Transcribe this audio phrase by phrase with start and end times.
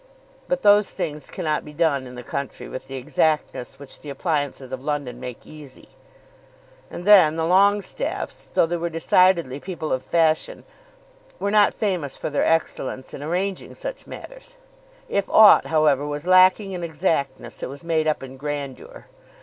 [0.47, 4.71] But those things cannot be done in the country with the exactness which the appliances
[4.71, 5.89] of London make easy;
[6.89, 10.63] and then the Longestaffes, though they were decidedly people of fashion,
[11.39, 14.57] were not famous for their excellence in arranging such matters.
[15.07, 19.05] If aught, however, was lacking in exactness, it was made up in grandeur.